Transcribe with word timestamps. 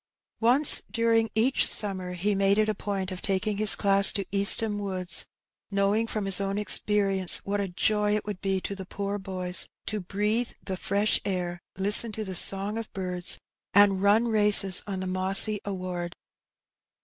Once 0.39 0.81
during 0.89 1.29
each 1.35 1.63
summer 1.67 2.13
he 2.13 2.33
made 2.33 2.57
it 2.57 2.67
a 2.67 2.73
point 2.73 3.11
of 3.11 3.21
taking 3.21 3.57
his 3.57 3.75
class 3.75 4.11
to 4.11 4.25
East 4.31 4.61
ham 4.61 4.79
Woods, 4.79 5.27
knowing 5.69 6.07
from 6.07 6.25
his 6.25 6.41
own 6.41 6.57
experience 6.57 7.37
what 7.45 7.59
a 7.61 7.67
joy 7.67 8.15
it 8.15 8.25
would 8.25 8.41
be 8.41 8.59
to 8.61 8.73
the 8.73 8.83
poor 8.87 9.19
boys 9.19 9.67
to 9.85 9.99
breathe 9.99 10.53
the 10.65 10.75
fresh 10.75 11.21
air, 11.23 11.59
listen 11.77 12.11
to 12.13 12.25
the 12.25 12.33
song 12.33 12.79
of 12.79 12.91
birds, 12.93 13.37
and 13.75 14.01
run 14.01 14.27
races 14.27 14.81
on 14.87 15.01
the 15.01 15.05
mossy 15.05 15.59
sward. 15.67 16.15